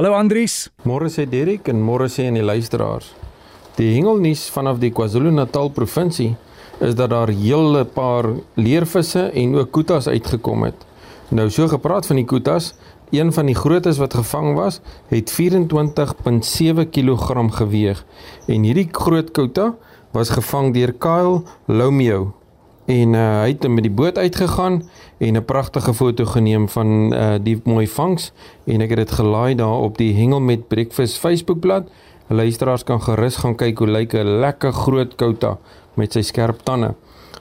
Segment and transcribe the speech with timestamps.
[0.00, 0.70] Hallo Andries.
[0.88, 3.10] Môre sê Derek en môre sê aan die luisteraars.
[3.76, 6.30] Die hengelnuus vanaf die KwaZulu-Natal provinsie
[6.80, 10.88] is dat daar hele paar leervisse en ook kutas uitgekom het.
[11.28, 12.70] Nou so gepraat van die kutas,
[13.12, 14.80] een van die grootes wat gevang was,
[15.12, 18.00] het 24.7 kg geweg.
[18.48, 19.74] En hierdie groot kuta
[20.16, 22.39] was gevang deur Kyle Lomeo
[22.84, 24.82] en uh, hy het met die boot uitgegaan
[25.18, 28.32] en 'n pragtige foto geneem van uh, die mooi vangs
[28.64, 31.88] en ek het dit gelaai daar op die Hengel met Breakfast Facebookblad.
[32.26, 35.58] Luisteraars kan gerus gaan kyk hoe lyk 'n lekker groot kouta
[35.94, 36.94] met sy skerp tande.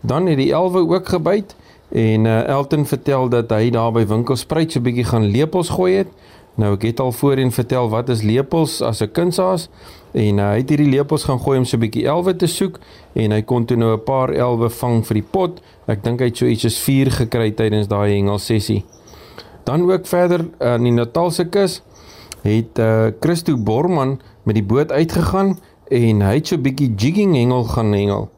[0.00, 1.56] Dan het die elwe ook gebyt
[1.88, 5.96] en uh, Elton vertel dat hy daar by Winkelspruit so 'n bietjie gaan lepels gooi
[5.96, 6.08] het.
[6.56, 9.68] Nou ek het al voorheen vertel wat is lepels as 'n kunsaas
[10.12, 12.80] en uh, hy het hierdie lepels gaan gooi om so 'n bietjie elwe te soek
[13.14, 15.60] en hy kon toe nou 'n paar elwe vang vir die pot.
[15.86, 18.84] Ek dink hy het so iets soos 4 gekry tydens daai hengel sessie.
[19.64, 21.82] Dan ook verder aan uh, die Natalse kus
[22.42, 25.58] het uh, Christo Borman met die boot uitgegaan
[25.90, 28.30] en hy het so 'n bietjie jigging hengel gaan hengel.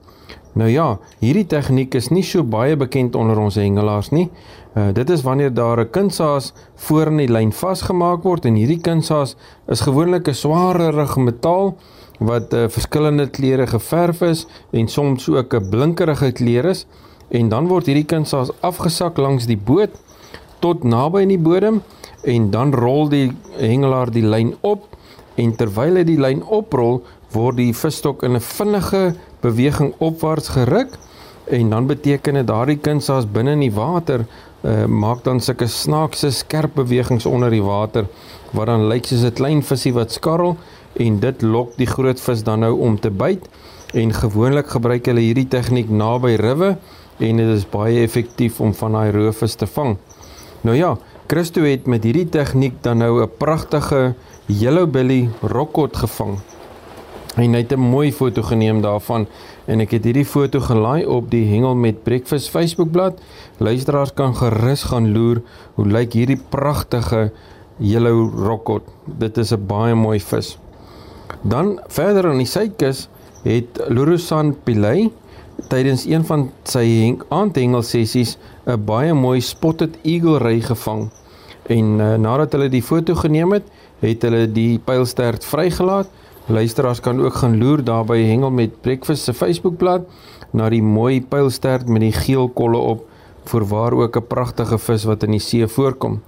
[0.59, 4.27] Nou ja, hierdie tegniek is nie so baie bekend onder ons hengelaars nie.
[4.75, 8.81] Uh, dit is wanneer daar 'n kunsaas voor in die lyn vasgemaak word en hierdie
[8.81, 9.37] kunsaas
[9.69, 11.77] is gewoonlik 'n swaarere metaal
[12.19, 16.87] wat uh, verskillende kleure geverf is en soms ook 'n blinkerige kleur is
[17.31, 19.91] en dan word hierdie kunsaas afgesak langs die boot
[20.59, 21.83] tot naby aan die bodem
[22.25, 24.88] en dan rol die hengelaar die lyn op
[25.39, 27.03] en terwyl hy die lyn oprol
[27.35, 29.03] word die visstok in 'n vinnige
[29.45, 30.99] beweging opwaarts geruk
[31.59, 36.31] en dan beteken dit daardie kunsaas binne in die water uh, maak dan sulke snaakse
[36.31, 38.09] skerp bewegings onder die water
[38.53, 40.57] wat dan lyk soos 'n klein visie wat skarrel
[40.95, 43.49] en dit lok die groot vis dan nou om te byt
[43.95, 46.77] en gewoonlik gebruik hulle hierdie tegniek naby riwe
[47.19, 49.97] en dit is baie effektief om van daai roofvis te vang.
[50.63, 50.97] Nou ja,
[51.29, 54.15] Christo het met hierdie tegniek dan nou 'n pragtige
[54.47, 56.39] yellow belly rockcod gevang.
[57.37, 59.27] En hy het 'n mooi foto geneem daarvan
[59.67, 63.21] en ek het hierdie foto gelaai op die Hengel met Breakfast Facebookblad.
[63.59, 65.43] Luisteraars kan gerus gaan loer
[65.75, 67.33] hoe lyk hierdie pragtige
[67.77, 68.83] yellow rockcod.
[69.05, 70.59] Dit is 'n baie mooi vis.
[71.43, 73.09] Dan verder aan die suidkus
[73.43, 75.11] het Lorosan Pilay
[75.67, 81.11] tydens een van sy aandhengel sessies 'n baie mooi spotted eagle ry gevang.
[81.69, 83.67] En uh, nadat hulle die foto geneem het,
[84.01, 86.09] het hulle die pylstert vrygelaat
[86.49, 90.07] Luisteraars kan ook gaan loer daar by Hengel met Breakfast se Facebookblad
[90.57, 93.03] na die mooi pylstert met die geel kolle op
[93.51, 96.23] vir waar ook 'n pragtige vis wat in die see voorkom.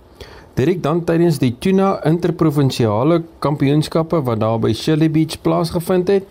[0.55, 6.25] Direk dan tydens die tuna interprovinsiale kampioenskappe wat daar by Shelley Beach plaasgevind het,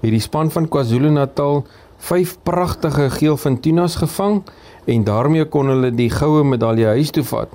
[0.00, 1.64] het die span van KwaZulu-Natal
[1.98, 4.42] vyf pragtige geelvin tunas gevang
[4.84, 7.48] en daarmee kon hulle die goue medalje huis toe vat.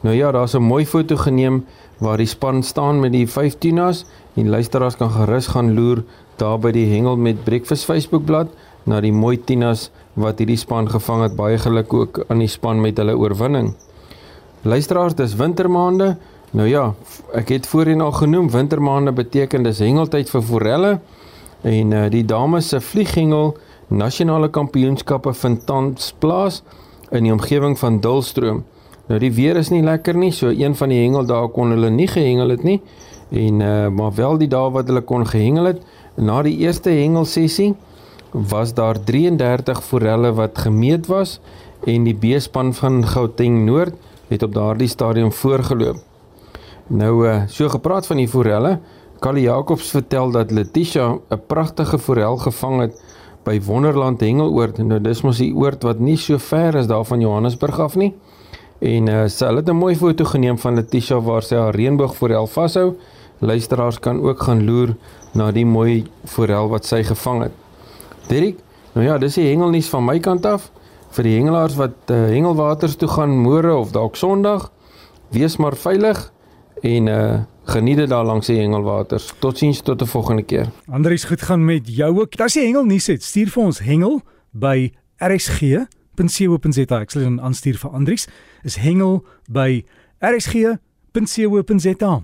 [0.00, 1.64] Nou ja, daar's 'n mooi foto geneem
[1.98, 6.04] waar die span staan met die vyf tunas en luisteraars kan gerus gaan loer
[6.36, 8.48] daar by die Hengel met Breakfast Facebookblad
[8.84, 11.36] na die mooi tunas wat hierdie span gevang het.
[11.36, 13.74] Baie geluk ook aan die span met hulle oorwinning.
[14.62, 16.16] Luisteraars, dis wintermaande.
[16.50, 16.94] Nou ja,
[17.32, 20.98] ek het voorheen al genoem wintermaande beteken dis hengeltyd vir forelle
[21.62, 23.54] en uh, die dames se vlieghengel
[23.88, 26.62] nasionale kampioenskappe vind tans plaas
[27.10, 28.64] in die omgewing van Dulstroom.
[29.10, 31.88] Nou die weer is nie lekker nie, so een van die hengel daar kon hulle
[31.90, 32.78] nie gehengel het nie.
[33.34, 35.80] En uh maar wel die dae wat hulle kon gehengel het,
[36.14, 37.72] na die eerste hengel sessie
[38.30, 41.40] was daar 33 forelle wat gemeet was
[41.90, 45.98] en die B-span van Gauteng Noord het op daardie stadium voorgeloop.
[46.86, 48.78] Nou uh so gepraat van die forelle,
[49.18, 52.94] Callie Jacobs vertel dat Letitia 'n pragtige forel gevang het
[53.44, 54.78] by Wonderland Hengeloord.
[54.78, 58.14] Nou dis mos die oord wat nie so ver is daar van Johannesburg af nie.
[58.80, 62.46] En uh, sy het 'n mooi foto geneem van Letitia waar sy haar reënboog forel
[62.46, 62.96] vashou.
[63.38, 64.96] Luisteraars kan ook gaan loer
[65.32, 67.52] na die mooi forel wat sy gevang het.
[68.28, 68.56] Dirk,
[68.92, 70.70] nou ja, dis die hengelnuus van my kant af
[71.10, 74.70] vir die hengelaars wat uh, hengelwaters toe gaan môre of dalk Sondag.
[75.30, 76.32] Wees maar veilig
[76.82, 77.40] en uh
[77.70, 79.32] geniet dit daar langs die hengelwaters.
[79.38, 80.70] Totsiens tot 'n volgende keer.
[80.90, 82.40] Andries, goed gaan met jou ook.
[82.40, 84.20] As jy hengelnuus het, stuur vir ons hengel
[84.50, 85.86] by RSG
[86.20, 87.00] rsg.co.za.
[87.00, 88.28] Ek sal dit aanstuur vir Andries.
[88.64, 89.84] Is hengel by
[90.20, 92.20] rsg.co.za.